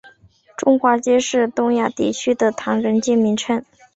[0.57, 3.63] 中华街是东亚地区的唐人街的名称。